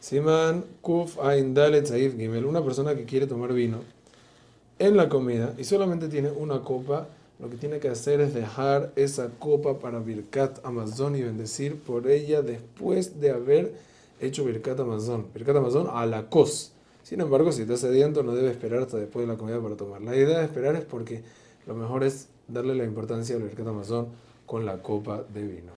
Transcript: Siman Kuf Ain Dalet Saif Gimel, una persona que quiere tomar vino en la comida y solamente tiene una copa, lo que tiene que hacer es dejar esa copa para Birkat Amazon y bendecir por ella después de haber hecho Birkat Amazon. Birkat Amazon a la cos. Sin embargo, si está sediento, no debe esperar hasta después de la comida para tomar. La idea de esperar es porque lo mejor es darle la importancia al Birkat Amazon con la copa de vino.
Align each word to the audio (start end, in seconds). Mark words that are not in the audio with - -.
Siman 0.00 0.64
Kuf 0.80 1.18
Ain 1.20 1.52
Dalet 1.52 1.86
Saif 1.86 2.16
Gimel, 2.16 2.46
una 2.46 2.64
persona 2.64 2.94
que 2.94 3.04
quiere 3.04 3.26
tomar 3.26 3.52
vino 3.52 3.78
en 4.78 4.96
la 4.96 5.10
comida 5.10 5.54
y 5.58 5.64
solamente 5.64 6.08
tiene 6.08 6.30
una 6.30 6.62
copa, 6.62 7.06
lo 7.38 7.50
que 7.50 7.56
tiene 7.56 7.80
que 7.80 7.88
hacer 7.88 8.22
es 8.22 8.32
dejar 8.32 8.92
esa 8.96 9.28
copa 9.38 9.78
para 9.78 9.98
Birkat 9.98 10.64
Amazon 10.64 11.16
y 11.16 11.22
bendecir 11.22 11.78
por 11.78 12.08
ella 12.08 12.40
después 12.40 13.20
de 13.20 13.30
haber 13.30 13.74
hecho 14.20 14.42
Birkat 14.42 14.80
Amazon. 14.80 15.26
Birkat 15.34 15.56
Amazon 15.56 15.86
a 15.92 16.06
la 16.06 16.30
cos. 16.30 16.72
Sin 17.02 17.20
embargo, 17.20 17.52
si 17.52 17.62
está 17.62 17.76
sediento, 17.76 18.22
no 18.22 18.34
debe 18.34 18.50
esperar 18.50 18.80
hasta 18.80 18.96
después 18.96 19.26
de 19.26 19.32
la 19.32 19.38
comida 19.38 19.60
para 19.60 19.76
tomar. 19.76 20.00
La 20.00 20.16
idea 20.16 20.38
de 20.38 20.44
esperar 20.44 20.76
es 20.76 20.84
porque 20.84 21.22
lo 21.66 21.74
mejor 21.74 22.04
es 22.04 22.28
darle 22.48 22.74
la 22.74 22.84
importancia 22.84 23.36
al 23.36 23.42
Birkat 23.42 23.66
Amazon 23.66 24.08
con 24.46 24.64
la 24.64 24.82
copa 24.82 25.24
de 25.34 25.42
vino. 25.42 25.68